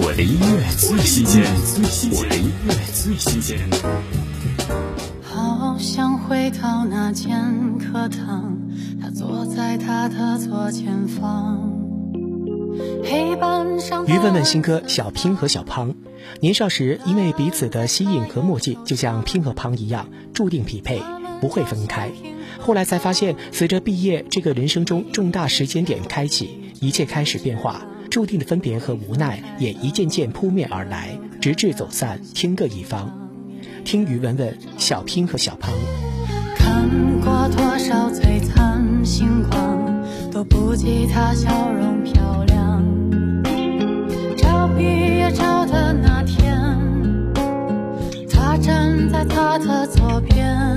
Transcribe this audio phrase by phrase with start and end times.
[0.00, 1.42] 我的音乐最新鲜，
[2.12, 3.58] 我的音乐最新鲜。
[5.24, 8.56] 好想回到那间课堂，
[9.02, 11.72] 他坐在他的左前方。
[13.02, 14.06] 黑板上。
[14.06, 15.90] 于文文新歌《小拼和小胖》，
[16.38, 21.02] 年少时因为彼此的吸引和默契，就像拼和胖一样，注定匹配，
[21.40, 22.12] 不会分开。
[22.60, 27.82] 后来才发现，随着毕业这个人生中重大时间点开启，一切开始变化，
[28.18, 33.08] 注定的分别和无奈也一件件扑面而来，直至走散，天各一方。
[33.84, 35.72] 听于文文《小拼和小胖》。
[36.56, 36.82] 看
[37.20, 42.84] 过多少璀璨星光，都不及她笑容漂亮。
[44.36, 46.58] 照毕业照的那天，
[48.28, 50.67] 她站在他的左边。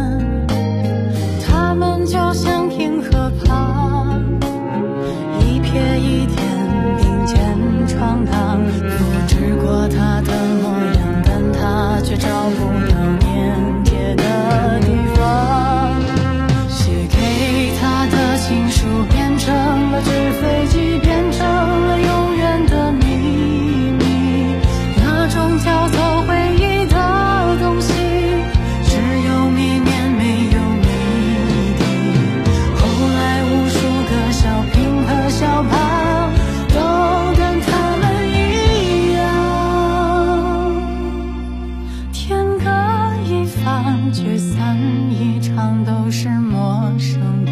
[44.14, 44.78] 聚散
[45.10, 47.52] 一场，都是陌生的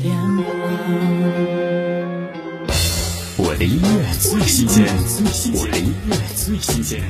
[0.00, 0.44] 脸庞。
[3.36, 3.88] 我的音乐
[4.20, 4.86] 最新鲜，
[5.54, 7.02] 我的音乐最新鲜。